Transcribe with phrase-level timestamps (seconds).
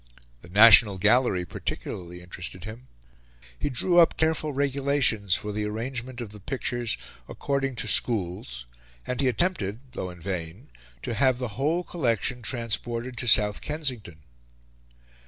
[0.41, 2.87] The National Gallery particularly interested him:
[3.59, 6.97] he drew up careful regulations for the arrangement of the pictures
[7.29, 8.65] according to schools;
[9.05, 10.69] and he attempted though in vain
[11.03, 14.23] to have the whole collection transported to South Kensington.